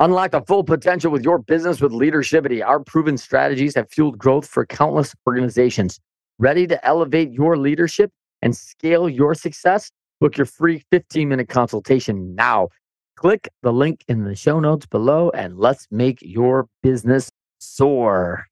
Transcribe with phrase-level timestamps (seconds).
[0.00, 2.64] Unlock the full potential with your business with Leadershipity.
[2.66, 6.00] Our proven strategies have fueled growth for countless organizations.
[6.38, 8.10] Ready to elevate your leadership
[8.40, 9.90] and scale your success?
[10.18, 12.68] Book your free 15 minute consultation now.
[13.16, 18.46] Click the link in the show notes below and let's make your business soar.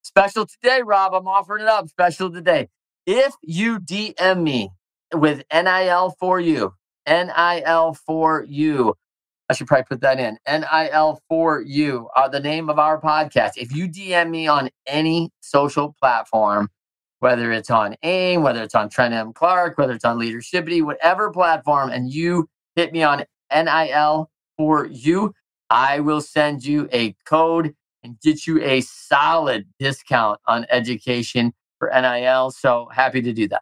[0.00, 1.12] Special today, Rob.
[1.12, 1.90] I'm offering it up.
[1.90, 2.70] Special today.
[3.04, 4.70] If you DM me
[5.12, 6.72] with NIL for you,
[7.06, 8.94] NIL for you,
[9.52, 10.38] I should probably put that in.
[10.48, 13.58] NIL for you, uh, the name of our podcast.
[13.58, 16.70] If you DM me on any social platform,
[17.18, 19.34] whether it's on AIM, whether it's on Trent M.
[19.34, 25.34] Clark, whether it's on Leadershipity, whatever platform, and you hit me on NIL for you,
[25.68, 31.90] I will send you a code and get you a solid discount on education for
[31.94, 32.52] NIL.
[32.52, 33.60] So happy to do that.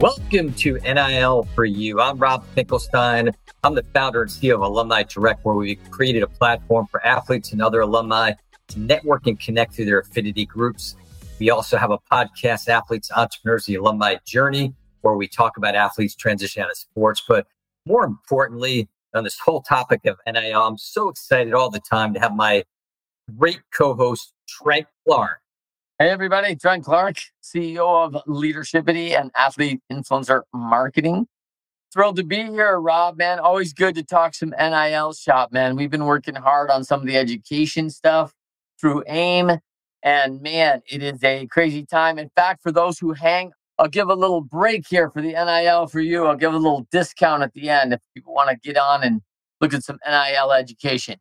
[0.00, 2.00] Welcome to NIL for you.
[2.00, 3.36] I'm Rob Finkelstein.
[3.62, 7.52] I'm the founder and CEO of Alumni Direct, where we created a platform for athletes
[7.52, 8.32] and other alumni
[8.68, 10.96] to network and connect through their affinity groups.
[11.38, 16.14] We also have a podcast, Athletes, Entrepreneurs, the Alumni Journey, where we talk about athletes
[16.14, 17.22] transition out of sports.
[17.28, 17.46] But
[17.84, 22.20] more importantly, on this whole topic of NIL, I'm so excited all the time to
[22.20, 22.64] have my
[23.36, 25.39] great co-host, Trent Clark.
[26.00, 26.54] Hey, everybody.
[26.54, 31.26] John Clark, CEO of Leadershipity and Athlete Influencer Marketing.
[31.92, 33.38] Thrilled to be here, Rob, man.
[33.38, 35.76] Always good to talk some NIL shop, man.
[35.76, 38.32] We've been working hard on some of the education stuff
[38.80, 39.58] through AIM.
[40.02, 42.18] And man, it is a crazy time.
[42.18, 45.86] In fact, for those who hang, I'll give a little break here for the NIL
[45.86, 46.24] for you.
[46.24, 49.20] I'll give a little discount at the end if people want to get on and
[49.60, 51.18] look at some NIL education.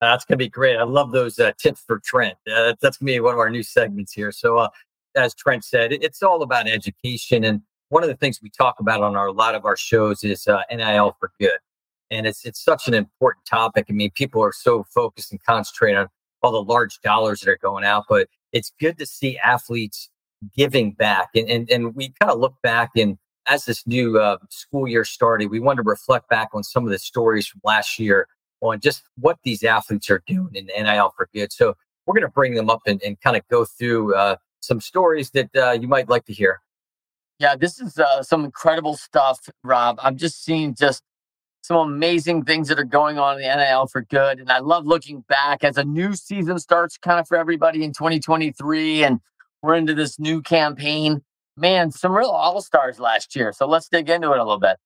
[0.00, 0.76] That's going to be great.
[0.76, 2.36] I love those uh, tips for Trent.
[2.46, 4.30] Uh, that's going to be one of our new segments here.
[4.30, 4.68] So, uh,
[5.14, 7.44] as Trent said, it's all about education.
[7.44, 10.22] And one of the things we talk about on our, a lot of our shows
[10.22, 11.58] is uh, NIL for good.
[12.10, 13.86] And it's, it's such an important topic.
[13.88, 16.08] I mean, people are so focused and concentrated on
[16.42, 20.10] all the large dollars that are going out, but it's good to see athletes
[20.54, 21.30] giving back.
[21.34, 23.16] And, and, and we kind of look back and
[23.48, 26.90] as this new uh, school year started, we wanted to reflect back on some of
[26.90, 28.26] the stories from last year
[28.60, 31.52] on just what these athletes are doing in NIL for good.
[31.52, 31.74] So
[32.06, 35.30] we're going to bring them up and, and kind of go through uh, some stories
[35.30, 36.60] that uh, you might like to hear.
[37.38, 39.98] Yeah, this is uh, some incredible stuff, Rob.
[40.02, 41.02] I'm just seeing just
[41.66, 44.38] some amazing things that are going on in the NIL for good.
[44.38, 47.92] And I love looking back as a new season starts kind of for everybody in
[47.92, 49.20] 2023 and
[49.62, 51.22] we're into this new campaign.
[51.56, 53.52] Man, some real all stars last year.
[53.52, 54.76] So let's dig into it a little bit.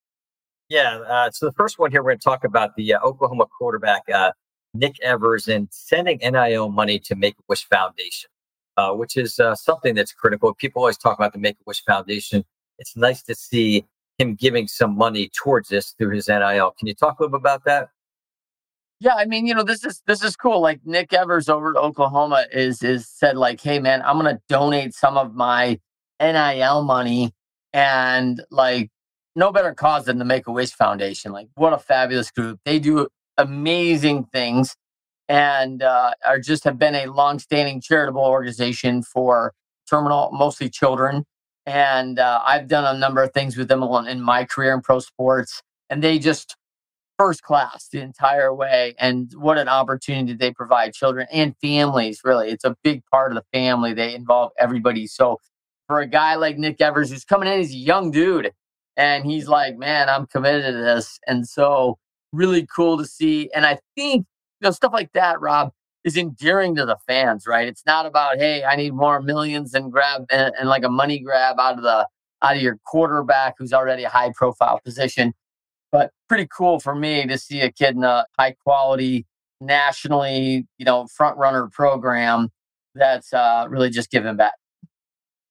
[0.70, 0.98] Yeah.
[1.00, 4.02] Uh, so the first one here, we're going to talk about the uh, Oklahoma quarterback,
[4.08, 4.30] uh,
[4.72, 8.30] Nick Evers, and sending NIL money to Make a Wish Foundation,
[8.76, 10.54] uh, which is uh, something that's critical.
[10.54, 12.44] People always talk about the Make a Wish Foundation.
[12.78, 13.84] It's nice to see
[14.16, 16.72] him giving some money towards this through his NIL.
[16.78, 17.88] Can you talk a little bit about that?
[19.00, 20.60] Yeah, I mean, you know, this is this is cool.
[20.60, 24.42] Like Nick Evers over at Oklahoma is is said like, "Hey man, I'm going to
[24.48, 25.80] donate some of my
[26.20, 27.32] NIL money
[27.72, 28.90] and like
[29.40, 31.32] no better cause than the Make-A-Wish Foundation.
[31.32, 32.60] Like what a fabulous group.
[32.64, 34.76] They do amazing things
[35.28, 39.52] and uh, are just have been a long-standing charitable organization for
[39.88, 41.24] terminal mostly children
[41.66, 44.98] and uh, I've done a number of things with them in my career in pro
[44.98, 46.56] sports, and they just
[47.18, 48.94] first class the entire way.
[48.98, 52.20] And what an opportunity they provide children and families.
[52.24, 53.92] Really, it's a big part of the family.
[53.92, 55.06] They involve everybody.
[55.06, 55.38] So
[55.86, 58.52] for a guy like Nick Evers, who's coming in, he's a young dude,
[59.00, 61.98] and he's like, "Man, I'm committed to this." And so
[62.32, 63.50] really cool to see.
[63.54, 64.26] And I think
[64.60, 65.72] you know stuff like that, Rob
[66.04, 67.68] is endearing to the fans, right?
[67.68, 71.18] It's not about, hey, I need more millions and grab and, and, like a money
[71.18, 72.06] grab out of the
[72.42, 75.34] out of your quarterback who's already a high profile position.
[75.92, 79.26] But pretty cool for me to see a kid in a high quality,
[79.60, 82.50] nationally, you know, front runner program
[82.94, 84.54] that's uh, really just giving back.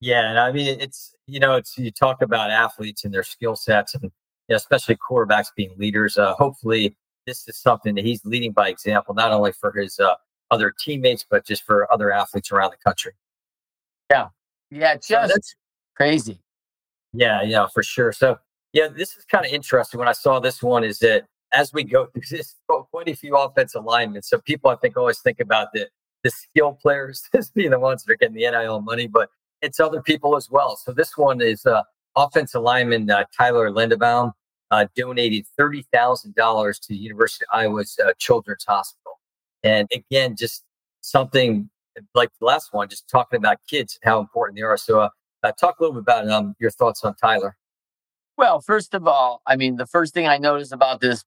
[0.00, 3.56] Yeah, and I mean it's you know it's you talk about athletes and their skill
[3.56, 4.10] sets and you
[4.48, 6.18] know, especially quarterbacks being leaders.
[6.18, 6.96] Uh, hopefully,
[7.26, 10.14] this is something that he's leading by example, not only for his uh,
[10.50, 13.12] other teammates, but just for other athletes around the country.
[14.10, 14.28] Yeah.
[14.70, 14.94] Yeah.
[14.94, 15.54] Just so that's
[15.96, 16.40] crazy.
[17.12, 17.42] Yeah.
[17.42, 18.12] Yeah, for sure.
[18.12, 18.38] So,
[18.72, 19.98] yeah, this is kind of interesting.
[19.98, 22.56] When I saw this one, is that as we go through this,
[22.90, 24.22] quite a few offensive linemen.
[24.22, 25.88] So, people I think always think about the,
[26.24, 29.30] the skill players as being the ones that are getting the NIL money, but
[29.62, 30.76] it's other people as well.
[30.76, 31.82] So, this one is uh,
[32.16, 34.32] offensive lineman uh, Tyler Linderbaum.
[34.72, 39.18] Uh, donated $30,000 to the University of Iowa's uh, Children's Hospital.
[39.64, 40.62] And again, just
[41.00, 41.68] something
[42.14, 44.76] like the last one, just talking about kids and how important they are.
[44.76, 45.08] So, uh,
[45.42, 47.56] uh, talk a little bit about um, your thoughts on Tyler.
[48.36, 51.24] Well, first of all, I mean, the first thing I noticed about this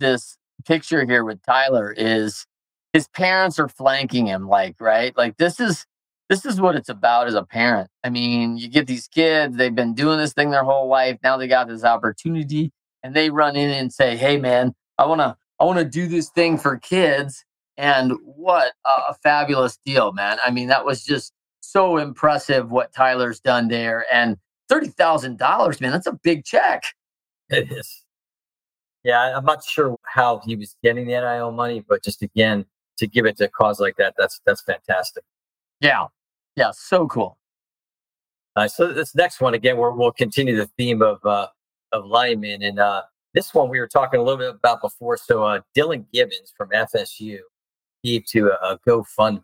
[0.00, 2.46] this picture here with Tyler is
[2.92, 5.86] his parents are flanking him, like right, like this is
[6.28, 7.90] this is what it's about as a parent.
[8.04, 11.18] I mean, you get these kids, they've been doing this thing their whole life.
[11.22, 12.72] Now they got this opportunity
[13.02, 16.58] and they run in and say, Hey man, I wanna I wanna do this thing
[16.58, 17.44] for kids.
[17.76, 20.38] And what a, a fabulous deal, man.
[20.44, 24.04] I mean, that was just so impressive what Tyler's done there.
[24.12, 24.36] And
[24.68, 26.84] thirty thousand dollars, man, that's a big check.
[27.50, 28.04] It is.
[29.04, 32.66] Yeah, I'm not sure how he was getting the NIL money, but just again,
[32.98, 35.24] to give it to a cause like that, that's that's fantastic.
[35.80, 36.08] Yeah,
[36.58, 37.38] yeah, so cool.
[38.56, 41.46] Uh, so this next one again, we will continue the theme of uh,
[41.92, 43.02] of linemen, and uh,
[43.32, 45.16] this one we were talking a little bit about before.
[45.16, 47.38] So uh, Dillan Gibbons from FSU
[48.02, 49.42] gave to a, a GoFundMe,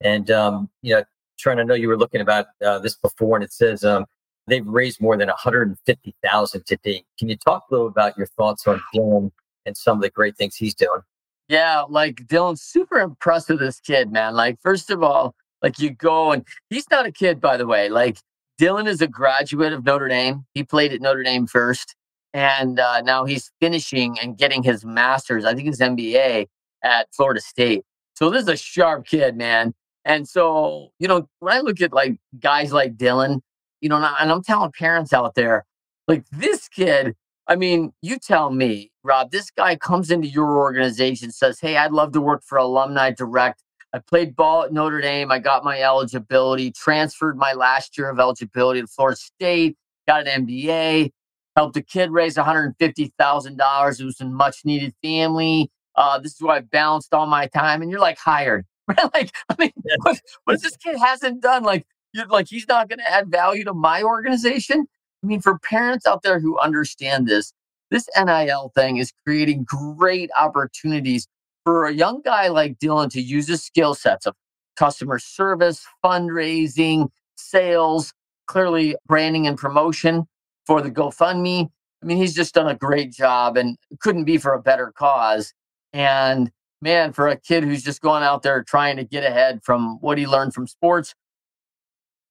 [0.00, 1.02] and um, you know,
[1.36, 4.06] trying to know you were looking about uh, this before, and it says um,
[4.46, 7.04] they've raised more than 150,000 to date.
[7.18, 9.32] Can you talk a little about your thoughts on Dillan
[9.66, 11.00] and some of the great things he's doing?
[11.48, 14.34] Yeah, like Dillan's super impressed with this kid, man.
[14.34, 15.34] Like, first of all,
[15.64, 17.88] like you go and he's not a kid, by the way.
[17.88, 18.18] Like
[18.60, 20.44] Dillan is a graduate of Notre Dame.
[20.52, 21.96] He played at Notre Dame first,
[22.34, 25.46] and uh, now he's finishing and getting his master's.
[25.46, 26.46] I think his MBA
[26.84, 27.82] at Florida State.
[28.14, 29.74] So this is a sharp kid, man.
[30.04, 33.40] And so you know, when I look at like guys like Dillan,
[33.80, 35.64] you know, and I'm telling parents out there,
[36.06, 37.16] like this kid.
[37.46, 39.30] I mean, you tell me, Rob.
[39.30, 43.63] This guy comes into your organization, says, "Hey, I'd love to work for Alumni Direct."
[43.94, 45.30] I played ball at Notre Dame.
[45.30, 49.76] I got my eligibility, transferred my last year of eligibility to Florida State,
[50.08, 51.12] got an MBA,
[51.54, 54.00] helped a kid raise $150,000.
[54.00, 55.70] It was a much needed family.
[55.94, 57.82] Uh, this is where I balanced all my time.
[57.82, 58.66] And you're like hired.
[59.14, 61.62] like, I mean, what, what this kid hasn't done?
[61.62, 64.86] Like, you're like, he's not going to add value to my organization.
[65.22, 67.52] I mean, for parents out there who understand this,
[67.92, 71.28] this NIL thing is creating great opportunities
[71.64, 74.34] for a young guy like Dillan to use his skill sets of
[74.76, 78.12] customer service, fundraising, sales,
[78.46, 80.26] clearly branding and promotion
[80.66, 81.68] for the GoFundMe.
[82.02, 85.54] I mean, he's just done a great job and couldn't be for a better cause.
[85.92, 86.50] And
[86.82, 90.18] man, for a kid who's just going out there trying to get ahead from what
[90.18, 91.14] he learned from sports,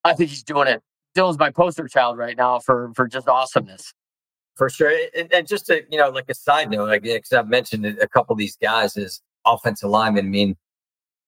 [0.03, 0.83] I think he's doing it.
[1.15, 3.93] Dillan's my poster child right now for for just awesomeness.
[4.55, 4.91] For sure.
[5.17, 8.07] And, and, just to, you know, like a side note, like, because I've mentioned a
[8.07, 10.25] couple of these guys as offensive linemen.
[10.25, 10.55] I mean,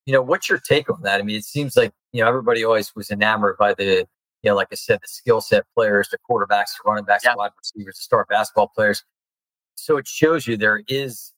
[0.06, 1.19] you know, what's your take on that?
[1.19, 4.06] I mean, it seems like, you know, everybody always was enamored by the,
[4.44, 7.33] you know, like I said, the skill set players, the quarterbacks, the running backs, yeah.
[7.36, 9.04] wide receivers, the star basketball players.
[9.74, 11.33] So it shows you there is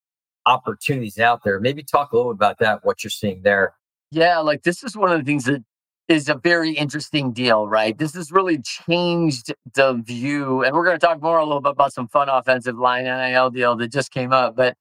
[0.45, 1.59] opportunities out there.
[1.59, 3.73] Maybe talk a little about that, what you're seeing there.
[4.11, 5.63] Yeah, like this is one of the things that
[6.07, 7.97] is a very interesting deal, right?
[7.97, 10.63] This has really changed the view.
[10.63, 13.49] And we're going to talk more a little bit about some fun offensive line NIL
[13.49, 14.55] deal that just came up.
[14.55, 14.75] But,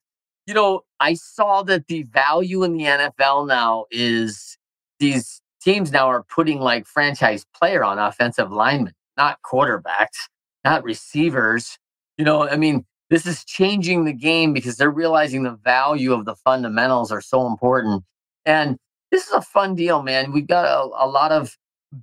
[0.47, 4.57] you know, I saw that the value in the NFL now is
[5.01, 10.29] these teams now are putting like franchise player on offensive linemen, not quarterbacks,
[10.65, 11.77] not receivers.
[12.19, 16.25] You know, I mean, this is changing the game because they're realizing the value of
[16.25, 18.05] the fundamentals are so important.
[18.45, 18.79] And
[19.17, 20.31] this is a fun deal, man.
[20.31, 21.57] We've got a, a lot of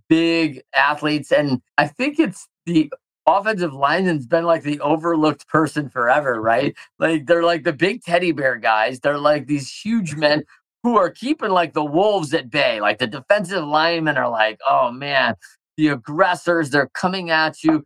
[0.09, 2.91] big athletes, and I think it's the
[3.27, 6.75] offensive lineman's been like the overlooked person forever, right?
[6.97, 8.99] Like they're like the big teddy bear guys.
[8.99, 10.43] They're like these huge men
[10.81, 12.81] who are keeping like the wolves at bay.
[12.81, 15.35] Like the defensive linemen are like, oh man,
[15.77, 17.85] the aggressors, they're coming at you.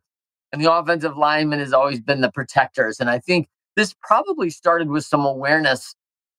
[0.53, 3.01] And the offensive lineman has always been the protectors.
[3.01, 5.93] And I think this probably started with some awareness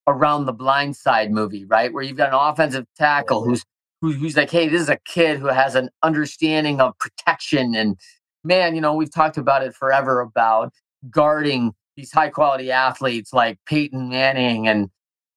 [0.09, 1.93] around the blind side movie, right?
[1.93, 3.63] Where you've got an offensive tackle who's
[4.01, 7.75] who, who's like, hey, this is a kid who has an understanding of protection.
[7.75, 7.97] And
[8.43, 10.73] man, you know, we've talked about it forever about
[11.09, 14.89] guarding these high quality athletes like Peyton Manning and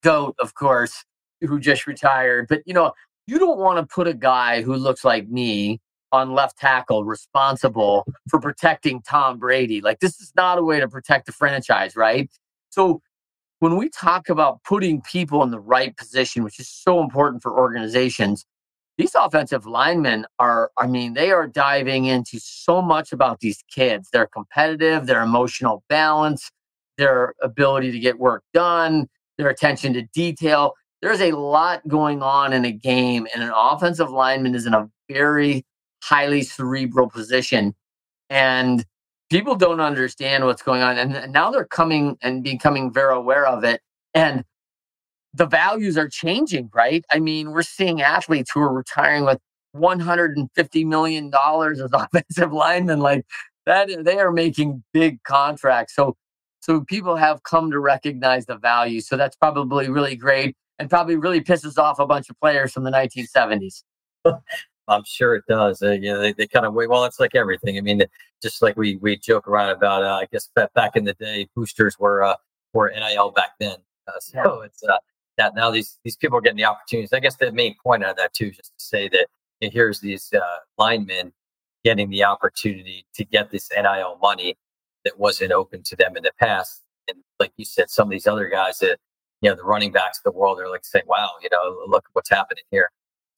[0.03, 1.05] GOAT, of course,
[1.41, 2.47] who just retired.
[2.49, 2.93] But you know,
[3.27, 5.81] you don't want to put a guy who looks like me
[6.13, 9.81] on left tackle responsible for protecting Tom Brady.
[9.81, 12.31] Like this is not a way to protect the franchise, right?
[12.71, 13.03] So
[13.63, 17.57] when we talk about putting people in the right position, which is so important for
[17.57, 18.45] organizations,
[18.99, 24.09] these offensive linemen are, I mean, they are diving into so much about these kids.
[24.13, 26.51] They're competitive, their emotional balance,
[26.99, 29.07] their ability to get work done,
[29.39, 30.73] their attention to detail.
[31.01, 34.91] There's a lot going on in a game, and an offensive lineman is in a
[35.09, 35.65] very
[36.03, 37.77] highly cerebral position.
[38.29, 38.85] And
[39.33, 43.65] people don't understand what's going on and now they're coming and becoming very aware of
[43.65, 43.81] it
[44.15, 44.45] and
[45.35, 47.05] the values are changing, right?
[47.11, 49.39] I mean, we're seeing athletes who are retiring with
[49.75, 53.01] $150 million as offensive linemen.
[53.01, 53.25] Like
[53.65, 55.95] that, they are making big contracts.
[55.95, 56.17] So,
[56.61, 59.01] so people have come to recognize the value.
[59.01, 62.85] So that's probably really great and probably really pisses off a bunch of players from
[62.85, 63.83] the 1970s.
[64.93, 65.83] I'm sure it does.
[65.83, 66.89] Uh, you know, they, they kind of wait.
[66.89, 67.79] Well, it's like everything.
[67.79, 68.03] I mean,
[68.43, 70.05] just like we we joke around about.
[70.05, 72.37] Uh, I guess back in the day, boosters were uh,
[72.73, 73.77] were NIL back then.
[74.09, 74.67] Uh, so yeah.
[74.67, 74.99] it's uh,
[75.39, 77.13] that now these these people are getting the opportunities.
[77.13, 79.27] I guess the main point of that too, just to say that
[79.61, 81.33] you know, here's these uh, linemen
[81.85, 84.57] getting the opportunity to get this NIL money
[85.05, 86.83] that wasn't open to them in the past.
[87.09, 88.99] And like you said, some of these other guys that
[89.41, 92.07] you know the running backs of the world are like saying, "Wow, you know, look
[92.13, 92.91] what's happening here."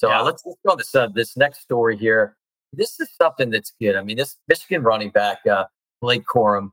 [0.04, 0.20] So yeah.
[0.20, 2.36] uh, let's, let's go on this uh, this next story here.
[2.74, 3.96] This is something that's good.
[3.96, 5.64] I mean, this Michigan running back uh,
[6.02, 6.72] Blake Corum,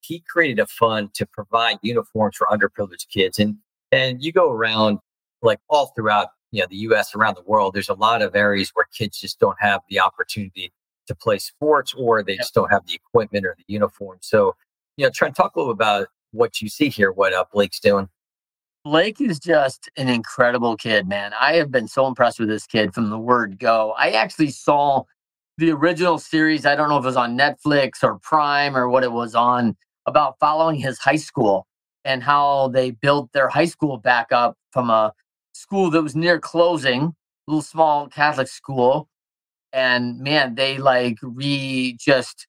[0.00, 3.56] he created a fund to provide uniforms for underprivileged kids, and
[3.92, 4.98] and you go around
[5.42, 7.14] like all throughout you know the U.S.
[7.14, 7.74] around the world.
[7.74, 10.72] There's a lot of areas where kids just don't have the opportunity
[11.06, 14.18] to play sports, or they just don't have the equipment or the uniform.
[14.22, 14.56] So,
[14.96, 17.80] you know, try and talk a little about what you see here, what uh, Blake's
[17.80, 18.08] doing.
[18.82, 21.32] Blake is just an incredible kid, man.
[21.38, 23.92] I have been so impressed with this kid from the word go.
[23.98, 25.04] I actually saw
[25.58, 26.64] the original series.
[26.64, 29.76] I don't know if it was on Netflix or Prime or what it was on
[30.06, 31.66] about following his high school
[32.06, 35.12] and how they built their high school back up from a
[35.52, 37.14] school that was near closing,
[37.46, 39.10] little small Catholic school.
[39.74, 42.46] And man, they like re just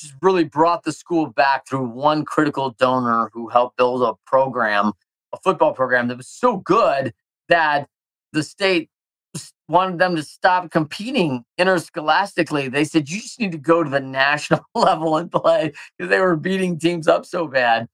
[0.00, 4.92] just really brought the school back through one critical donor who helped build a program
[5.36, 7.12] a football program that was so good
[7.48, 7.88] that
[8.32, 8.90] the state
[9.68, 12.68] wanted them to stop competing interscholastically.
[12.68, 16.20] They said, you just need to go to the national level and play because they
[16.20, 17.86] were beating teams up so bad.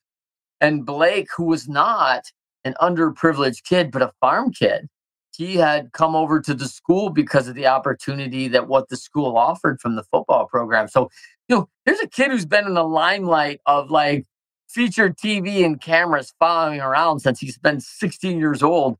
[0.60, 2.24] And Blake, who was not
[2.64, 4.88] an underprivileged kid, but a farm kid,
[5.36, 9.36] he had come over to the school because of the opportunity that what the school
[9.36, 10.88] offered from the football program.
[10.88, 11.08] So,
[11.48, 14.26] you know, here's a kid who's been in the limelight of like
[14.72, 18.96] featured TV and cameras following around since he's been 16 years old.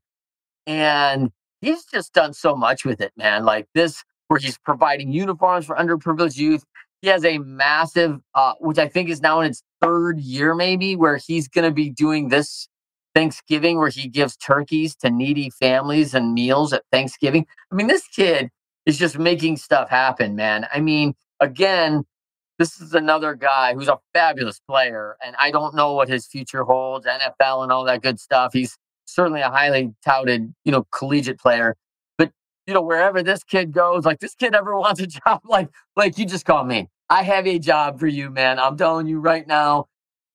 [0.65, 3.43] And he's just done so much with it, man.
[3.45, 6.63] Like this, where he's providing uniforms for underprivileged youth.
[7.01, 10.95] He has a massive, uh, which I think is now in its third year, maybe,
[10.95, 12.69] where he's going to be doing this
[13.13, 17.45] Thanksgiving, where he gives turkeys to needy families and meals at Thanksgiving.
[17.71, 18.49] I mean, this kid
[18.85, 20.65] is just making stuff happen, man.
[20.73, 22.05] I mean, again,
[22.63, 26.63] this is another guy who's a fabulous player, and I don't know what his future
[26.63, 28.53] holds, NFL and all that good stuff.
[28.53, 31.75] He's certainly a highly touted, you know, collegiate player.
[32.17, 32.31] But
[32.65, 35.67] you know, wherever this kid goes, like this kid ever wants a job, like
[35.97, 36.87] like you just call me.
[37.09, 38.59] I have a job for you, man.
[38.59, 39.87] I'm telling you right now.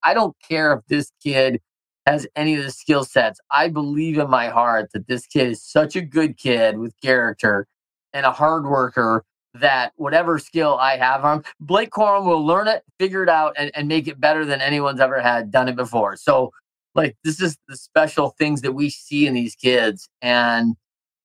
[0.02, 1.60] I don't care if this kid
[2.04, 3.40] has any of the skill sets.
[3.50, 7.66] I believe in my heart that this kid is such a good kid with character
[8.12, 9.24] and a hard worker
[9.54, 13.70] that whatever skill I have on Blake Corum will learn it, figure it out, and,
[13.74, 16.16] and make it better than anyone's ever had done it before.
[16.16, 16.52] So,
[16.94, 20.08] like, this is the special things that we see in these kids.
[20.22, 20.76] And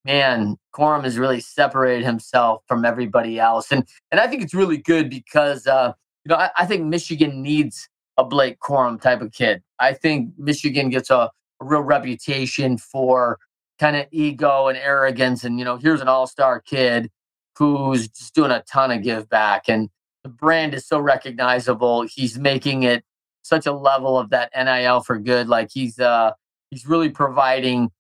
[0.06, 3.72] man, Corum has really separated himself from everybody else.
[3.72, 5.94] And and I think it's really good because uh,
[6.26, 9.64] you know, I, I think Michigan needs a Blake Corum type of kid.
[9.80, 13.40] I think Michigan gets a, a real reputation for
[13.80, 17.10] kind of ego and arrogance and you know, here's an all-star kid
[17.58, 19.64] who's just doing a ton of give back.
[19.68, 19.90] And
[20.24, 22.04] the brand is so recognizable.
[22.04, 23.04] He's making it
[23.44, 25.48] such a level of that NIL for good.
[25.48, 26.32] Like he's uh
[26.72, 27.92] he's really providing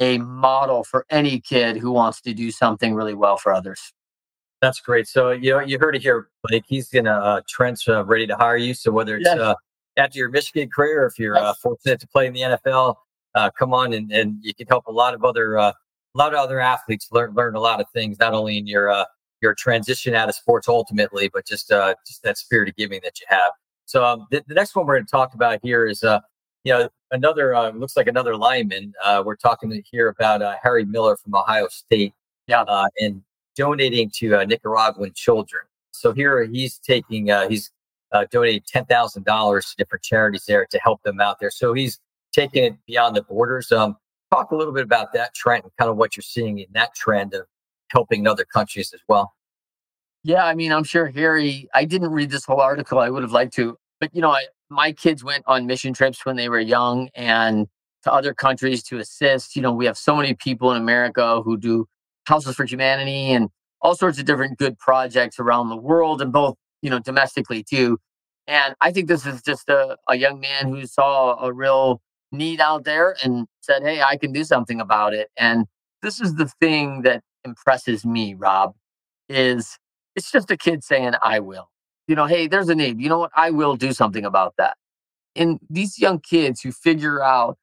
[0.00, 3.92] a model for any kid who wants to do something really well for others.
[4.60, 5.08] That's great.
[5.08, 6.64] So you know you heard it here, Blake.
[6.68, 8.74] He's gonna uh, Trent's uh, ready to hire you.
[8.74, 9.38] So whether it's yes.
[9.38, 9.54] uh,
[9.96, 12.94] after your Michigan career, if you're uh, fortunate to play in the NFL,
[13.34, 15.72] uh, come on and, and you can help a lot of other uh,
[16.18, 19.04] lot of other athletes learn learn a lot of things, not only in your uh,
[19.40, 23.20] your transition out of sports ultimately, but just uh, just that spirit of giving that
[23.20, 23.52] you have.
[23.86, 26.20] So um, the, the, next one we're going to talk about here is uh,
[26.64, 28.94] you know another uh, looks like another lineman.
[29.04, 32.14] Uh, we're talking here about uh, Harry Miller from Ohio State,
[32.46, 33.22] yeah, uh, and
[33.56, 35.62] donating to uh, Nicaraguan children.
[35.90, 37.70] So here he's taking uh, he's
[38.12, 41.50] uh, donating ten thousand dollars to different charities there to help them out there.
[41.50, 42.00] So he's
[42.32, 43.72] taking it beyond the borders.
[43.72, 43.96] Um,
[44.32, 46.94] talk a little bit about that trend and kind of what you're seeing in that
[46.94, 47.46] trend of
[47.88, 49.34] helping other countries as well.
[50.24, 51.68] Yeah, I mean, I'm sure Harry.
[51.74, 52.98] I didn't read this whole article.
[52.98, 56.24] I would have liked to, but you know, I, my kids went on mission trips
[56.24, 57.66] when they were young and
[58.04, 59.56] to other countries to assist.
[59.56, 61.86] You know, we have so many people in America who do
[62.26, 63.48] Houses for Humanity and
[63.80, 67.98] all sorts of different good projects around the world and both, you know, domestically too.
[68.46, 72.00] And I think this is just a, a young man who saw a real
[72.32, 75.28] need out there and said, Hey, I can do something about it.
[75.36, 75.66] And
[76.02, 78.74] this is the thing that impresses me, Rob,
[79.28, 79.78] is
[80.16, 81.68] it's just a kid saying, I will.
[82.08, 83.00] You know, hey, there's a need.
[83.00, 83.30] You know what?
[83.36, 84.76] I will do something about that.
[85.36, 87.56] And these young kids who figure out,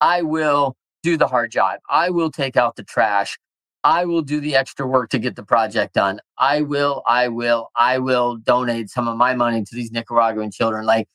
[0.00, 1.80] I will do the hard job.
[1.88, 3.38] I will take out the trash.
[3.82, 6.20] I will do the extra work to get the project done.
[6.38, 10.84] I will, I will, I will donate some of my money to these Nicaraguan children.
[10.84, 11.08] Like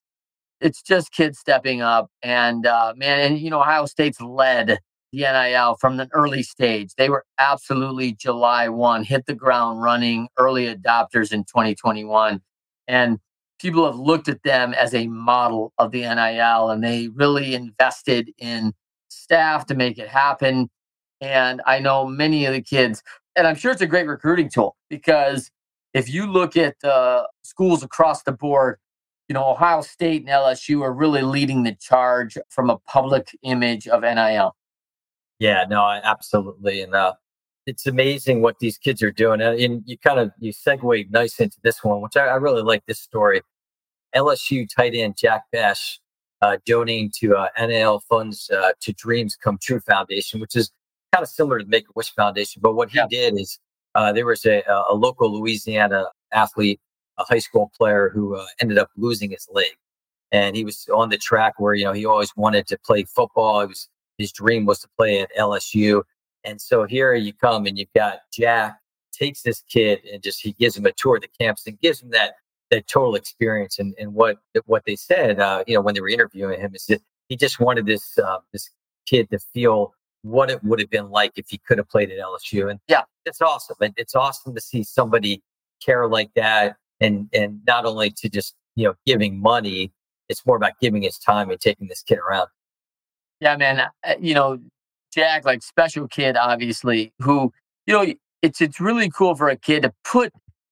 [0.62, 2.10] it's just kids stepping up.
[2.22, 4.80] And uh, man, and you know, Ohio State's led
[5.12, 6.94] the NIL from an early stage.
[6.96, 12.42] They were absolutely July 1, hit the ground running, early adopters in 2021.
[12.88, 13.20] And
[13.60, 18.32] people have looked at them as a model of the NIL and they really invested
[18.38, 18.74] in
[19.10, 20.70] staff to make it happen.
[21.20, 23.04] And I know many of the kids,
[23.36, 25.52] and I'm sure it's a great recruiting tool because
[25.94, 28.78] if you look at uh, schools across the board,
[29.32, 33.88] you know, Ohio State and LSU are really leading the charge from a public image
[33.88, 34.54] of NIL.
[35.40, 36.82] Yeah, no, absolutely.
[36.82, 37.14] And uh,
[37.66, 39.40] it's amazing what these kids are doing.
[39.40, 42.86] And you kind of you segue nice into this one, which I, I really like
[42.88, 43.42] this story.
[44.14, 45.78] LSU tight end Jack Bech
[46.42, 50.74] uh, donating to uh, NIL funds uh, to Dreams Come True Foundation, which is
[51.14, 52.60] kind of similar to the Make a Wish Foundation.
[52.62, 53.08] But what he yeah.
[53.10, 53.60] did is
[53.96, 56.82] uh, there was a, a, local Louisiana athlete,
[57.22, 59.72] a high school player who uh, ended up losing his leg.
[60.32, 63.68] And he was on the track where, you know, he always wanted to play football.
[63.68, 66.04] Was, his dream was to play at LSU.
[66.44, 68.80] And so here you come and you've got Jack
[69.12, 72.02] takes this kid and just he gives him a tour of the campus and gives
[72.02, 72.36] him that
[72.72, 73.80] that total experience.
[73.80, 76.86] And, and what what they said, uh, you know, when they were interviewing him is
[76.86, 78.70] that he just wanted this uh, this
[79.06, 82.20] kid to feel what it would have been like if he could have played at
[82.20, 82.70] LSU.
[82.70, 83.76] And yeah, it's awesome.
[83.82, 85.44] And it's awesome to see somebody
[85.84, 89.92] care like that and and not only to just, you know, giving money,
[90.30, 92.48] it's more about giving his time and taking this kid around.
[93.42, 93.82] Yeah, man.
[93.82, 94.60] Uh, you know,
[95.14, 97.52] Jack, like special kid, obviously, who,
[97.86, 100.32] you know, it's it's really cool for a kid to put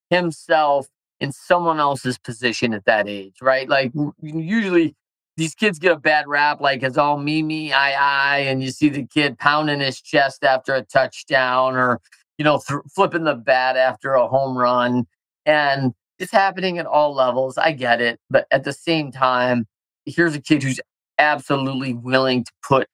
[0.09, 0.87] himself
[1.19, 3.67] in someone else's position at that age, right?
[3.67, 4.95] Like usually
[5.35, 8.71] these kids get a bad rap, like it's all me, me, I, I, and you
[8.71, 11.99] see the kid pounding his chest after a touchdown or,
[12.37, 15.05] you know, th- flipping the bat after a home run.
[15.45, 17.57] And it's happening at all levels.
[17.57, 18.19] I get it.
[18.29, 19.65] But at the same time,
[20.05, 20.79] here's a kid who's
[21.17, 22.87] absolutely willing to put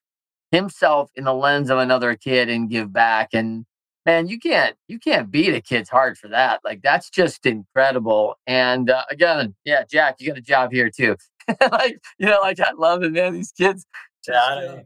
[0.52, 3.66] himself in the lens of another kid and give back and
[4.06, 8.36] man you can't you can't beat a kid's heart for that like that's just incredible
[8.48, 11.16] and uh, again yeah jack you got a job here too
[11.72, 13.86] like you know like i love it man these kids
[14.24, 14.82] just, uh,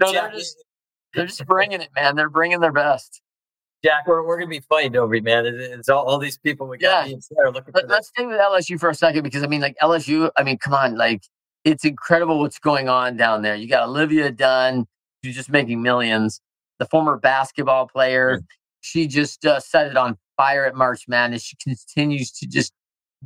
[0.00, 0.64] no, they're, just,
[1.14, 3.21] they're just bringing it man they're bringing their best
[3.84, 5.44] Jack, we're, we're gonna be fighting over it, man.
[5.44, 7.16] It's all, all these people we got yeah.
[7.52, 10.30] looking Let, Let's stay with LSU for a second because I mean, like LSU.
[10.36, 11.22] I mean, come on, like
[11.64, 13.56] it's incredible what's going on down there.
[13.56, 14.86] You got Olivia Dunne,
[15.22, 16.40] who's just making millions.
[16.78, 18.44] The former basketball player, mm-hmm.
[18.80, 21.42] she just uh, set it on fire at March Madness.
[21.42, 22.72] She continues to just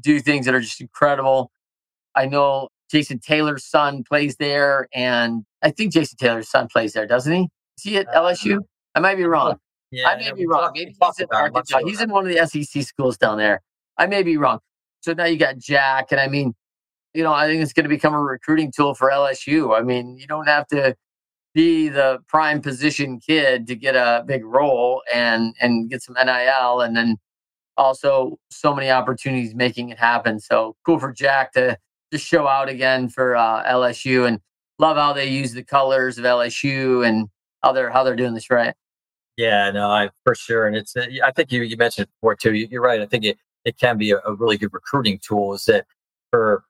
[0.00, 1.50] do things that are just incredible.
[2.14, 7.06] I know Jason Taylor's son plays there, and I think Jason Taylor's son plays there,
[7.06, 7.48] doesn't he?
[7.78, 8.60] Is he at LSU?
[8.94, 9.58] I might be wrong.
[9.90, 10.70] Yeah, I may be wrong.
[10.74, 11.78] Maybe he's in Arkansas.
[11.84, 13.62] He's in one of the SEC schools down there.
[13.98, 14.58] I may be wrong.
[15.00, 16.54] So now you got Jack, and I mean,
[17.14, 19.78] you know, I think it's going to become a recruiting tool for LSU.
[19.78, 20.96] I mean, you don't have to
[21.54, 26.80] be the prime position kid to get a big role and and get some NIL,
[26.80, 27.16] and then
[27.76, 30.40] also so many opportunities making it happen.
[30.40, 31.78] So cool for Jack to
[32.12, 34.40] just show out again for uh, LSU, and
[34.78, 37.28] love how they use the colors of LSU and
[37.62, 38.74] how they're how they're doing this right.
[39.36, 42.54] Yeah, no, I for sure, and it's uh, I think you you mentioned before too.
[42.54, 43.00] You're right.
[43.00, 45.52] I think it it can be a, a really good recruiting tool.
[45.54, 45.86] Is that
[46.30, 46.64] for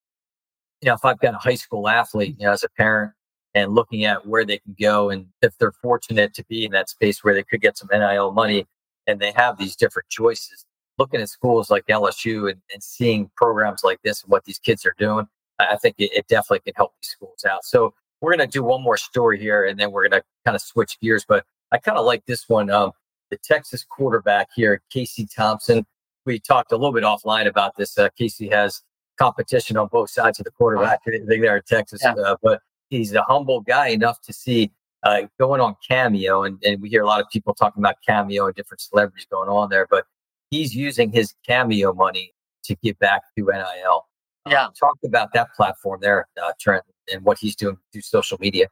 [0.82, 3.12] you know, if I've got a high school athlete, you know, as a parent
[3.54, 6.88] and looking at where they can go and if they're fortunate to be in that
[6.90, 8.66] space where they could get some NIL money
[9.06, 10.66] and they have these different choices,
[10.98, 14.84] looking at schools like LSU and, and seeing programs like this and what these kids
[14.84, 15.26] are doing,
[15.58, 17.64] I think it, it definitely can help these schools out.
[17.64, 20.54] So we're going to do one more story here and then we're going to kind
[20.54, 21.24] of switch gears.
[21.26, 22.70] But I kind of like this one.
[22.70, 22.92] Um,
[23.30, 25.84] the Texas quarterback here, Casey Thompson.
[26.24, 27.96] We talked a little bit offline about this.
[27.98, 28.82] Uh, Casey has
[29.18, 32.00] competition on both sides of the quarterback thing there in Texas.
[32.02, 32.14] Yeah.
[32.14, 34.70] Uh, but he's a humble guy enough to see
[35.02, 38.46] uh, going on Cameo, and, and we hear a lot of people talking about Cameo
[38.46, 40.04] and different celebrities going on there, but
[40.50, 42.32] he's using his Cameo money
[42.64, 44.06] to give back to NIL.
[44.46, 44.68] Um, yeah.
[44.78, 48.66] talk about that platform there, uh, Trent, and what he's doing through social media.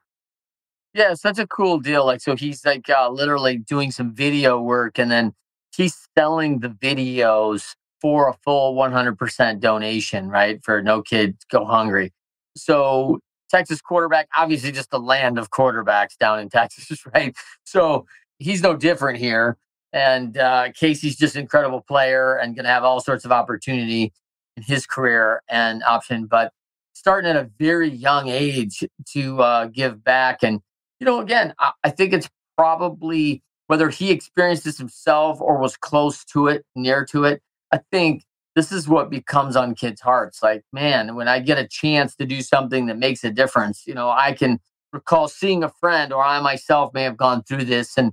[0.95, 2.07] Yeah, such a cool deal.
[2.07, 5.35] Like, so he's like uh, literally doing some video work and then
[5.77, 10.63] he's selling the videos for a full 100% donation, right?
[10.65, 12.13] For no kids go hungry.
[12.57, 13.19] So
[13.51, 17.35] Texas quarterback, obviously just the land of quarterbacks down in Texas, right?
[17.65, 18.07] So
[18.39, 19.57] he's no different here.
[19.93, 24.13] And uh, Casey's just an incredible player and going to have all sorts of opportunity
[24.57, 26.27] in his career and option.
[26.27, 26.53] But
[26.95, 30.43] starting at a very young age to uh, give back.
[30.43, 30.61] And,
[31.01, 35.77] you know, again, I, I think it's probably whether he experienced this himself or was
[35.77, 37.43] close to it, near to it.
[37.73, 40.43] I think this is what becomes on kids' hearts.
[40.43, 43.95] Like, man, when I get a chance to do something that makes a difference, you
[43.95, 44.61] know, I can
[44.93, 48.13] recall seeing a friend or I myself may have gone through this and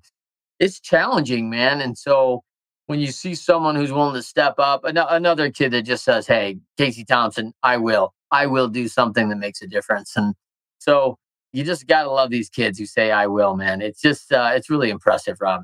[0.59, 1.81] it's challenging, man.
[1.81, 2.43] And so
[2.87, 6.27] when you see someone who's willing to step up, an- another kid that just says,
[6.27, 10.15] Hey, Casey Thompson, I will, I will do something that makes a difference.
[10.15, 10.33] And
[10.79, 11.17] so
[11.53, 13.81] you just got to love these kids who say, I will, man.
[13.81, 15.63] It's just, uh, it's really impressive, Rob.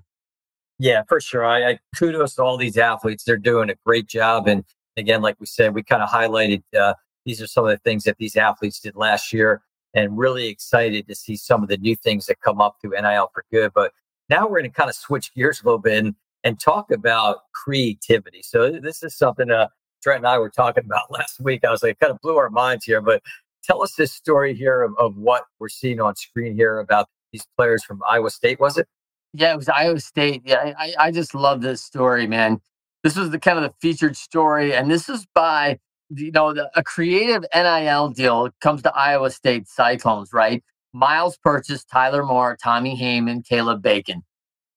[0.80, 1.46] Yeah, for sure.
[1.46, 3.24] I, I, kudos to all these athletes.
[3.24, 4.48] They're doing a great job.
[4.48, 4.64] And
[4.96, 6.94] again, like we said, we kind of highlighted uh,
[7.28, 9.62] these are some of the things that these athletes did last year,
[9.94, 13.30] and really excited to see some of the new things that come up through NIL
[13.34, 13.72] for good.
[13.76, 13.92] But
[14.30, 17.40] now we're going to kind of switch gears a little bit and, and talk about
[17.54, 18.42] creativity.
[18.44, 19.68] So this is something uh,
[20.02, 21.66] Trent and I were talking about last week.
[21.66, 23.02] I was like, kind of blew our minds here.
[23.02, 23.22] But
[23.68, 27.46] tell us this story here of, of what we're seeing on screen here about these
[27.58, 28.60] players from Iowa State.
[28.60, 28.88] Was it?
[29.34, 30.44] Yeah, it was Iowa State.
[30.46, 32.60] Yeah, I, I just love this story, man.
[33.04, 36.70] This was the kind of the featured story, and this is by you know the,
[36.76, 40.64] a creative NIL deal comes to Iowa State Cyclones, right?
[40.94, 44.24] Myles Purchase, Tyler Moore, Tommy Heyman, Caleb Bacon,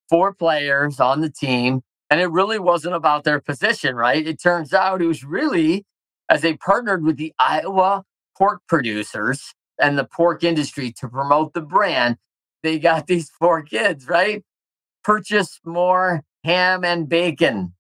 [0.09, 4.27] four players on the team, and it really wasn't about their position, right?
[4.27, 5.87] It turns out it was really
[6.29, 8.05] as they partnered with the Iowa
[8.41, 12.17] pork producers and the pork industry to promote the brand
[12.63, 14.43] they got these four kids, right?
[15.05, 17.75] Purchase more ham and bacon.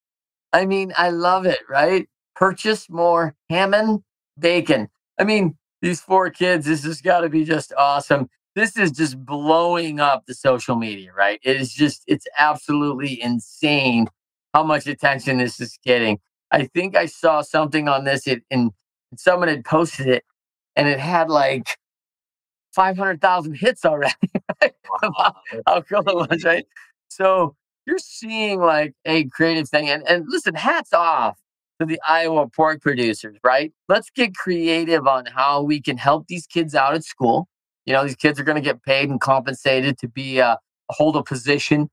[0.52, 2.08] I mean, I love it, right?
[2.34, 4.00] Purchase more ham and
[4.38, 4.88] bacon.
[5.18, 8.28] I mean, these four kids, this has got to be just awesome.
[8.56, 11.38] This is just blowing up the social media, right?
[11.42, 14.08] It is just, it's absolutely insane
[14.54, 16.18] how much attention this is getting.
[16.50, 18.72] I think I saw something on this it, and
[19.16, 20.24] someone had posted it
[20.76, 21.76] and it had like
[22.72, 24.14] 500,000 hits already.
[25.02, 25.35] Wow.
[25.66, 26.66] how cool it was, right?
[27.09, 27.54] So
[27.87, 29.88] you're seeing like a creative thing.
[29.88, 31.38] And, and listen, hats off
[31.80, 33.72] to the Iowa pork producers, right?
[33.88, 37.48] Let's get creative on how we can help these kids out at school.
[37.87, 40.56] You know, these kids are going to get paid and compensated to be uh,
[40.90, 41.88] hold a position.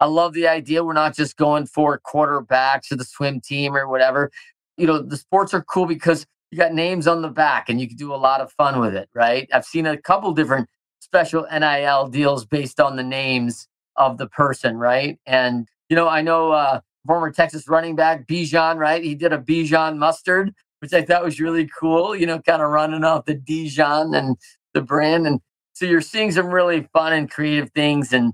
[0.00, 0.84] I love the idea.
[0.84, 4.30] We're not just going for quarterbacks or the swim team or whatever.
[4.76, 7.86] You know, the sports are cool because you got names on the back and you
[7.86, 9.48] can do a lot of fun with it, right?
[9.52, 10.68] I've seen a couple different
[11.00, 15.18] special NIL deals based on the names of the person, right?
[15.26, 19.02] And, you know, I know uh, former Texas running back Bijan, right?
[19.02, 22.70] He did a Bijan mustard, which I thought was really cool, you know, kind of
[22.70, 24.36] running off the Dijon and
[24.72, 25.26] the brand.
[25.26, 25.40] And
[25.74, 28.12] so you're seeing some really fun and creative things.
[28.12, 28.32] And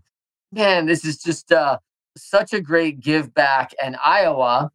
[0.52, 1.78] man, this is just uh,
[2.16, 3.72] such a great give back.
[3.82, 4.70] And Iowa,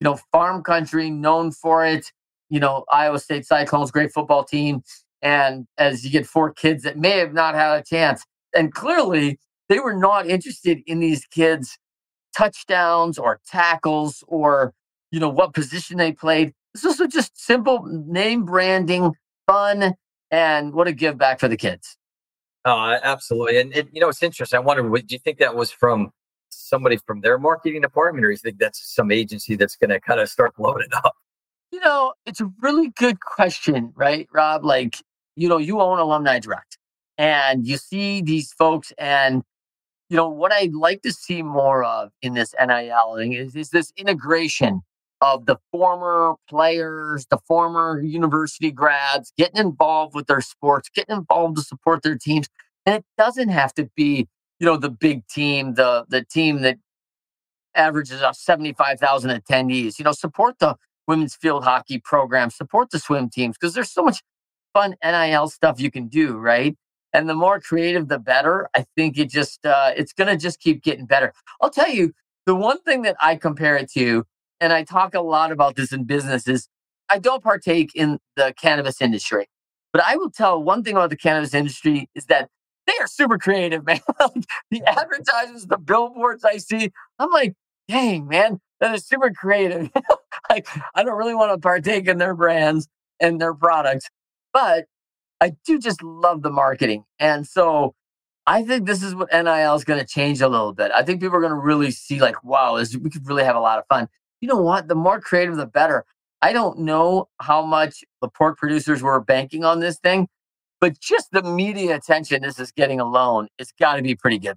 [0.00, 2.12] you know, farm country, known for it
[2.52, 4.82] you know, Iowa State Cyclones, great football team.
[5.22, 9.38] And as you get four kids that may have not had a chance, and clearly
[9.70, 11.78] they were not interested in these kids'
[12.36, 14.74] touchdowns or tackles or,
[15.10, 16.52] you know, what position they played.
[16.74, 19.14] This was just simple name branding,
[19.46, 19.94] fun,
[20.30, 21.96] and what a give back for the kids.
[22.66, 23.60] Oh, absolutely.
[23.60, 24.58] And it, you know, it's interesting.
[24.58, 26.10] I wonder, do you think that was from
[26.50, 30.00] somebody from their marketing department, or do you think that's some agency that's going to
[30.00, 31.14] kind of start blowing it up?
[31.72, 34.62] You know, it's a really good question, right, Rob?
[34.64, 34.96] Like,
[35.36, 36.76] you know, you own Alumni Direct
[37.16, 39.42] and you see these folks and
[40.10, 43.92] you know what I'd like to see more of in this NIL is, is this
[43.96, 44.82] integration
[45.22, 51.56] of the former players, the former university grads getting involved with their sports, getting involved
[51.56, 52.48] to support their teams.
[52.84, 54.28] And it doesn't have to be,
[54.60, 56.76] you know, the big team, the the team that
[57.74, 59.98] averages out 75,000 attendees.
[59.98, 60.76] You know, support the
[61.08, 64.22] women's field hockey program, support the swim teams because there's so much
[64.72, 66.76] fun NIL stuff you can do, right?
[67.12, 68.68] And the more creative, the better.
[68.74, 71.32] I think it just uh, it's going to just keep getting better.
[71.60, 72.12] I'll tell you
[72.46, 74.24] the one thing that I compare it to,
[74.60, 76.68] and I talk a lot about this in business, is
[77.10, 79.46] I don't partake in the cannabis industry,
[79.92, 82.48] but I will tell one thing about the cannabis industry is that
[82.86, 84.00] they are super creative, man.
[84.70, 87.54] the advertisements, the billboards I see, I'm like,
[87.88, 89.90] dang, man, that is super creative.
[90.50, 92.88] like, I don't really want to partake in their brands
[93.20, 94.10] and their products,
[94.52, 94.86] but
[95.40, 97.04] I do just love the marketing.
[97.20, 97.94] And so
[98.44, 100.90] I think this is what NIL is going to change a little bit.
[100.92, 103.54] I think people are going to really see, like, wow, this, we could really have
[103.54, 104.08] a lot of fun.
[104.40, 104.88] You know what?
[104.88, 106.04] The more creative, the better.
[106.42, 110.26] I don't know how much the pork producers were banking on this thing,
[110.80, 114.56] but just the media attention this is getting alone, it's got to be pretty good.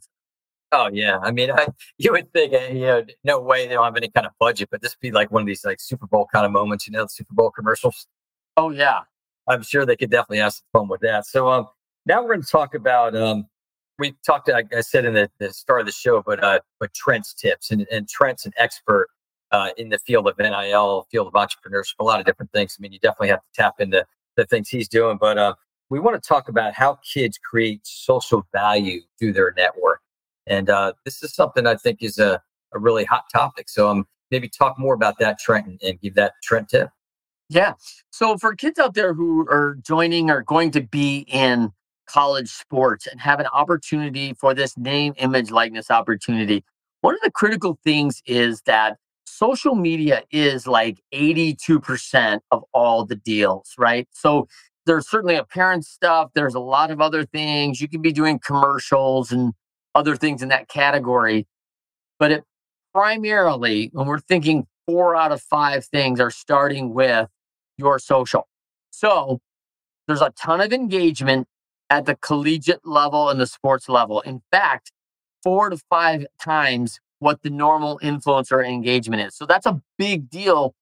[0.71, 3.86] Oh yeah, I mean, I, you would think, uh, you know, no way they don't
[3.86, 6.08] have any kind of budget, but this would be like one of these like Super
[6.08, 8.08] Bowl kind of moments, you know, the Super Bowl commercials.
[8.58, 9.01] Oh yeah,
[9.47, 11.25] I'm sure they could definitely have some fun with that.
[11.25, 11.67] So um,
[12.06, 13.47] now we're going to talk about um,
[13.99, 16.93] we talked, like I said in the, the start of the show, but uh, but
[16.93, 19.08] Trent's tips and, and Trent's an expert
[19.51, 22.75] uh, in the field of NIL, field of entrepreneurship, a lot of different things.
[22.78, 25.54] I mean, you definitely have to tap into the things he's doing, but uh,
[25.89, 30.01] we want to talk about how kids create social value through their network.
[30.47, 32.41] And uh, this is something I think is a,
[32.73, 33.69] a really hot topic.
[33.69, 36.89] So um, maybe talk more about that, Trent, and, and give that Trent tip.
[37.49, 37.73] Yeah.
[38.12, 41.71] So for kids out there who are joining or going to be in
[42.08, 46.63] college sports and have an opportunity for this name, image, likeness opportunity,
[47.01, 53.15] one of the critical things is that social media is like 82% of all the
[53.15, 54.08] deals, right?
[54.12, 54.47] So
[54.86, 56.31] there's certainly apparent stuff.
[56.34, 57.81] There's a lot of other things.
[57.81, 59.53] You can be doing commercials and
[59.95, 61.47] other things in that category.
[62.19, 62.43] But it
[62.93, 67.29] primarily, when we're thinking four out of five things are starting with
[67.77, 68.47] your social.
[68.91, 69.39] So
[70.08, 71.47] there's a ton of engagement
[71.89, 74.21] at the collegiate level and the sports level.
[74.21, 74.91] In fact,
[75.43, 79.36] four to five times what the normal influencer engagement is.
[79.36, 80.73] So that's a big deal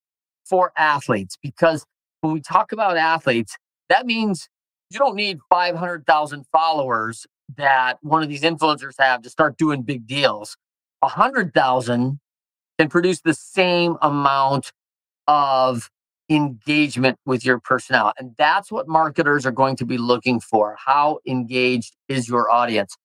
[0.46, 1.86] for athletes because
[2.22, 3.58] when we talk about athletes,
[3.90, 4.50] that means
[4.90, 7.26] you don't need 500,000 followers
[7.58, 10.58] that one of these influencers have to start doing big deals.
[11.02, 12.20] A 100,000
[12.80, 14.72] can produce the same amount
[15.28, 15.90] of
[16.30, 18.14] engagement with your personnel.
[18.18, 20.78] And that's what marketers are going to be looking for.
[20.84, 22.98] How engaged is your audience?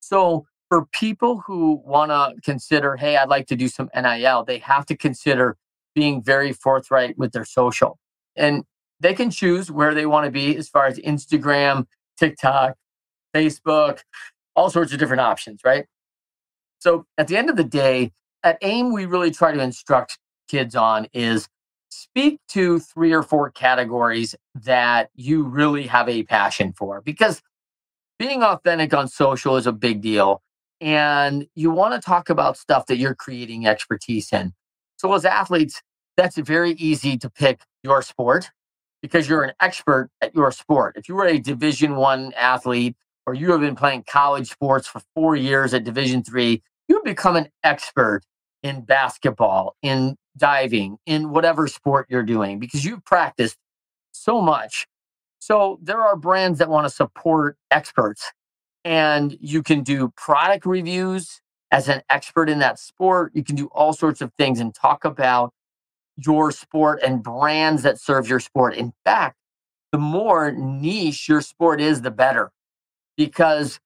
[0.00, 4.58] So, for people who want to consider, hey, I'd like to do some NIL, they
[4.58, 5.56] have to consider
[5.94, 7.98] being very forthright with their social.
[8.34, 8.64] And
[8.98, 11.86] they can choose where they want to be as far as Instagram,
[12.18, 12.74] TikTok,
[13.34, 14.00] Facebook,
[14.56, 15.86] all sorts of different options, right?
[16.78, 20.18] So at the end of the day, at AIM, we really try to instruct
[20.48, 21.48] kids on is
[21.88, 27.40] speak to three or four categories that you really have a passion for because
[28.18, 30.42] being authentic on social is a big deal.
[30.80, 34.52] And you want to talk about stuff that you're creating expertise in.
[34.96, 35.80] So, as athletes,
[36.16, 38.50] that's very easy to pick your sport
[39.02, 40.96] because you're an expert at your sport.
[40.96, 45.00] If you were a Division One athlete or you have been playing college sports for
[45.14, 48.22] four years at Division Three, you become an expert
[48.62, 53.56] in basketball, in diving, in whatever sport you're doing because you've practiced
[54.12, 54.86] so much.
[55.38, 58.32] So there are brands that want to support experts
[58.84, 63.32] and you can do product reviews as an expert in that sport.
[63.34, 65.52] You can do all sorts of things and talk about
[66.16, 68.74] your sport and brands that serve your sport.
[68.74, 69.36] In fact,
[69.90, 72.50] the more niche your sport is, the better.
[73.16, 73.78] Because,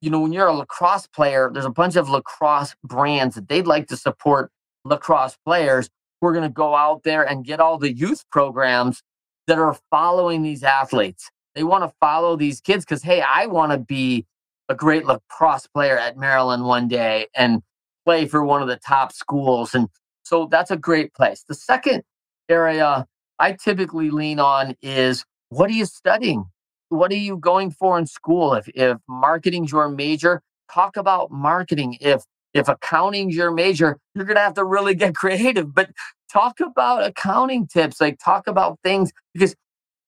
[0.00, 3.66] you know, when you're a lacrosse player, there's a bunch of lacrosse brands that they'd
[3.66, 4.50] like to support
[4.84, 5.90] lacrosse players.
[6.20, 9.02] We're going to go out there and get all the youth programs
[9.46, 11.30] that are following these athletes.
[11.54, 14.26] They want to follow these kids because, hey, I want to be
[14.68, 17.62] a great lacrosse player at Maryland one day and
[18.04, 19.74] play for one of the top schools.
[19.74, 19.88] And
[20.22, 21.44] so that's a great place.
[21.46, 22.02] The second
[22.48, 23.06] area
[23.38, 26.46] I typically lean on is what are you studying?
[26.88, 28.54] What are you going for in school?
[28.54, 31.98] If, if marketing's your major, talk about marketing.
[32.00, 32.22] If
[32.54, 35.74] if accounting's your major, you're to have to really get creative.
[35.74, 35.90] But
[36.32, 39.54] talk about accounting tips, like talk about things because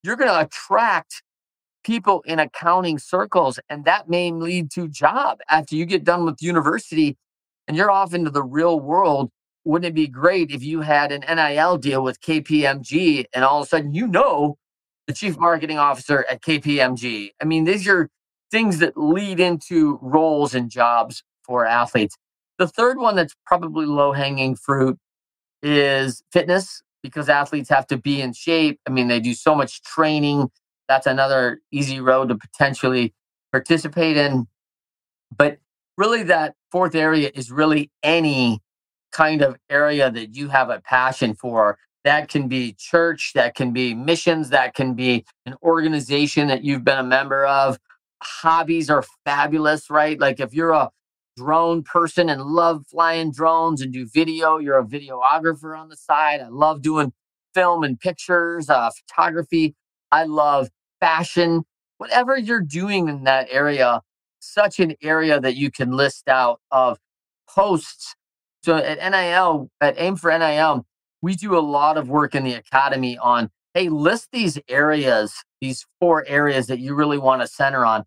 [0.03, 1.21] you're to attract
[1.83, 6.41] people in accounting circles and that may lead to job after you get done with
[6.41, 7.17] university
[7.67, 9.29] and you're off into the real world
[9.63, 13.65] wouldn't it be great if you had an NIL deal with KPMG and all of
[13.65, 14.57] a sudden you know
[15.09, 17.31] the chief marketing officer at KPMG?
[17.41, 18.09] I mean, these are
[18.51, 22.15] things that lead into roles and jobs for athletes.
[22.59, 24.99] The third one that's probably low hanging fruit
[25.63, 28.79] is fitness because athletes have to be in shape.
[28.87, 30.51] I mean, they do so much training.
[30.87, 33.11] That's another easy road to potentially
[33.51, 34.45] participate in.
[35.35, 35.57] But
[35.97, 38.59] really, that fourth area is really any
[39.11, 41.79] kind of area that you have a passion for.
[42.09, 46.83] That can be church, that can be missions, that can be an organization that you've
[46.83, 47.77] been a member of.
[48.23, 50.19] Hobbies are fabulous, right?
[50.19, 50.89] Like if you're a
[51.37, 56.41] drone person and love flying drones and do video, you're a videographer on the side.
[56.41, 57.13] I love doing
[57.53, 59.75] film and pictures, uh, photography.
[60.11, 60.69] I love
[60.99, 61.63] fashion.
[61.99, 64.01] Whatever you're doing in that area,
[64.39, 66.97] such an area that you can list out of
[67.47, 68.15] posts
[68.63, 70.87] so at NIL, at AIM for NIL,
[71.21, 75.85] we do a lot of work in the academy on hey, list these areas, these
[75.99, 78.03] four areas that you really want to center on,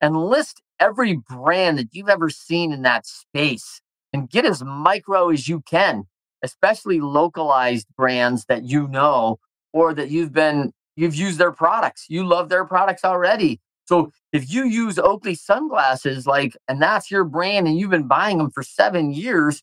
[0.00, 3.80] and list every brand that you've ever seen in that space
[4.12, 6.04] and get as micro as you can,
[6.42, 9.38] especially localized brands that you know
[9.72, 12.06] or that you've been you've used their products.
[12.08, 13.60] You love their products already.
[13.84, 18.38] So if you use Oakley sunglasses, like, and that's your brand and you've been buying
[18.38, 19.62] them for seven years,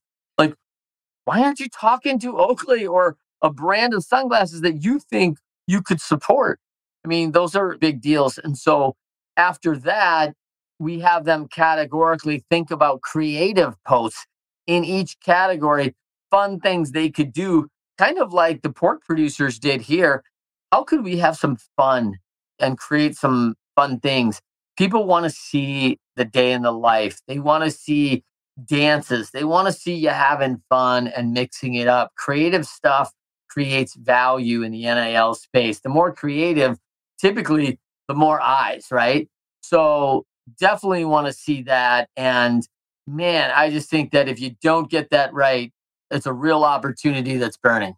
[1.26, 5.82] why aren't you talking to Oakley or a brand of sunglasses that you think you
[5.82, 6.60] could support?
[7.06, 8.38] I mean, those are big deals.
[8.38, 8.96] And so
[9.38, 10.34] after that,
[10.80, 14.26] we have them categorically think about creative posts
[14.68, 15.96] in each category,
[16.32, 20.24] fun things they could do, kind of like the pork producers did here.
[20.72, 22.16] How could we have some fun
[22.60, 24.42] and create some fun things?
[24.78, 27.22] People want to see the day in the life.
[27.28, 28.24] They want to see
[28.66, 29.32] dances.
[29.32, 32.14] They want to see you having fun and mixing it up.
[32.16, 33.12] Creative stuff
[33.50, 35.80] creates value in the NIL space.
[35.80, 36.78] The more creative,
[37.20, 39.30] typically, the more eyes, right?
[39.62, 40.26] So
[40.60, 42.10] definitely want to see that.
[42.18, 42.68] And
[43.08, 45.72] man, I just think that if you don't get that right,
[46.12, 47.96] it's a real opportunity that's burning.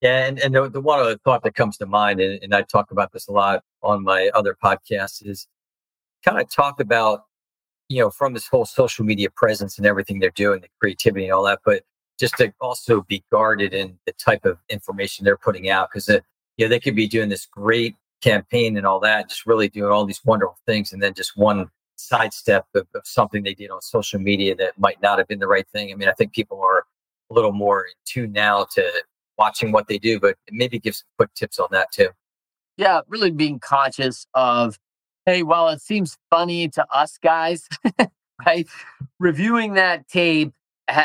[0.00, 2.62] Yeah, and, and the, the one other thought that comes to mind, and, and I
[2.62, 5.46] talk about this a lot on my other podcasts, is
[6.24, 7.24] kind of talk about,
[7.90, 11.34] you know, from this whole social media presence and everything they're doing, the creativity and
[11.34, 11.82] all that, but
[12.20, 16.64] just to also be guarded in the type of information they're putting out because, you
[16.64, 20.06] know, they could be doing this great campaign and all that, just really doing all
[20.06, 20.92] these wonderful things.
[20.92, 25.02] And then just one sidestep of, of something they did on social media that might
[25.02, 25.90] not have been the right thing.
[25.90, 26.84] I mean, I think people are
[27.28, 28.88] a little more in tune now to
[29.36, 32.10] watching what they do, but maybe give some quick tips on that too.
[32.76, 34.78] Yeah, really being conscious of,
[35.26, 37.68] hey, while it seems funny to us guys,
[38.46, 38.68] right?
[39.18, 40.52] Reviewing that tape,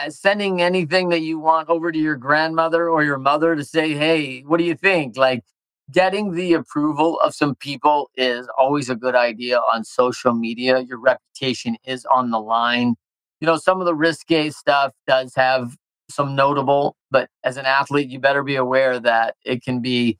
[0.09, 4.41] sending anything that you want over to your grandmother or your mother to say, hey,
[4.41, 5.17] what do you think?
[5.17, 5.43] Like,
[5.91, 10.79] getting the approval of some people is always a good idea on social media.
[10.79, 12.95] Your reputation is on the line.
[13.39, 15.75] You know, some of the risque stuff does have
[16.09, 20.17] some notable, but as an athlete, you better be aware that it can be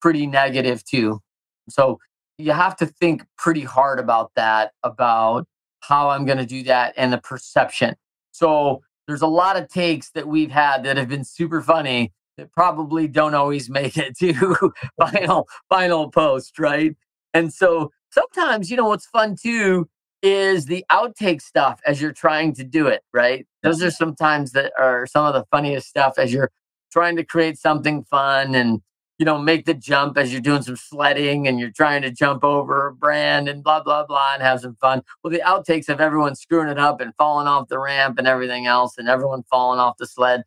[0.00, 1.20] pretty negative too.
[1.68, 1.98] So
[2.38, 5.46] you have to think pretty hard about that, about
[5.80, 7.94] how I'm going to do that and the perception.
[8.32, 12.52] So there's a lot of takes that we've had that have been super funny that
[12.52, 16.94] probably don't always make it to final final post, right?
[17.32, 19.88] And so sometimes, you know, what's fun too
[20.22, 23.46] is the outtake stuff as you're trying to do it, right?
[23.62, 26.50] Those are sometimes that are some of the funniest stuff as you're
[26.90, 28.80] trying to create something fun and
[29.18, 32.44] you know make the jump as you're doing some sledding and you're trying to jump
[32.44, 35.02] over a brand and blah blah blah and have some fun.
[35.22, 38.66] Well, the outtakes of everyone screwing it up and falling off the ramp and everything
[38.66, 40.44] else and everyone falling off the sled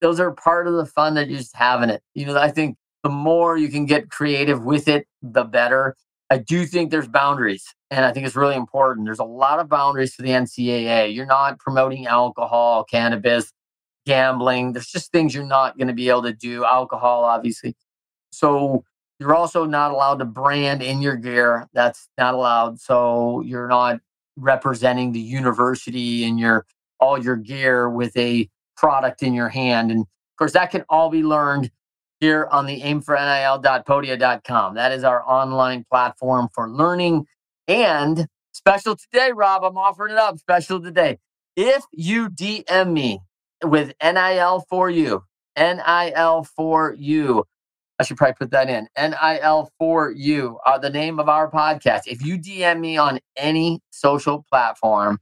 [0.00, 2.02] those are part of the fun that you're just having it.
[2.14, 5.96] You know, I think the more you can get creative with it, the better.
[6.30, 9.04] I do think there's boundaries, and I think it's really important.
[9.04, 11.14] There's a lot of boundaries for the NCAA.
[11.14, 13.52] You're not promoting alcohol, cannabis,
[14.06, 14.72] gambling.
[14.72, 16.64] There's just things you're not going to be able to do.
[16.64, 17.76] Alcohol, obviously.
[18.30, 18.84] So
[19.18, 21.68] you're also not allowed to brand in your gear.
[21.72, 22.80] That's not allowed.
[22.80, 24.00] So you're not
[24.36, 26.64] representing the university and your
[26.98, 29.90] all your gear with a product in your hand.
[29.90, 31.70] And of course, that can all be learned
[32.20, 34.74] here on the aimfornil.podia.com.
[34.74, 37.26] That is our online platform for learning.
[37.68, 41.18] And special today, Rob, I'm offering it up special today.
[41.56, 43.20] If you DM me
[43.62, 45.24] with NIL for you,
[45.58, 47.44] NIL for you,
[48.00, 48.88] I should probably put that in.
[48.96, 52.06] NIL for you are the name of our podcast.
[52.06, 55.18] If you DM me on any social platform,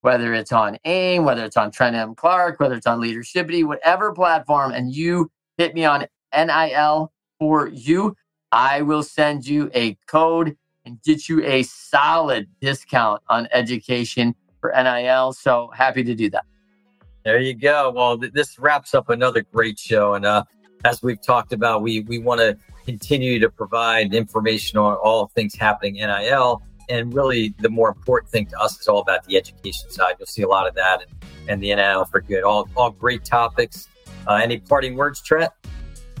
[0.00, 2.14] whether it's on AIM, whether it's on Trent M.
[2.14, 8.16] Clark, whether it's on Leadershipity, whatever platform, and you hit me on NIL for you,
[8.50, 14.72] I will send you a code and get you a solid discount on education for
[14.74, 15.34] NIL.
[15.34, 16.46] So happy to do that.
[17.26, 17.92] There you go.
[17.94, 20.14] Well, th- this wraps up another great show.
[20.14, 20.44] And uh,
[20.84, 25.54] as we've talked about, we, we want to continue to provide information on all things
[25.54, 29.90] happening NIL and really the more important thing to us is all about the education
[29.90, 30.14] side.
[30.18, 31.10] You'll see a lot of that and,
[31.48, 32.42] and the NIL for good.
[32.42, 33.88] All, all great topics.
[34.26, 35.50] Uh, any parting words, Trent?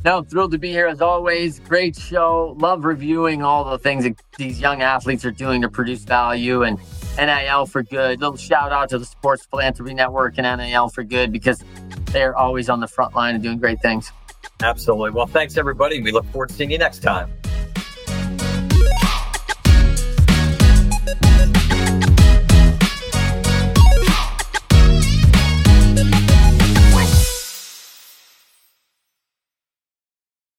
[0.04, 1.60] No, I'm thrilled to be here as always.
[1.60, 2.56] Great show.
[2.58, 6.80] Love reviewing all the things that these young athletes are doing to produce value and
[7.16, 8.20] NIL for good.
[8.20, 11.62] Little shout out to the Sports Philanthropy Network and NIL for good because
[12.06, 14.10] they're always on the front line and doing great things.
[14.62, 15.10] Absolutely.
[15.10, 16.02] Well, thanks, everybody.
[16.02, 17.32] We look forward to seeing you next time.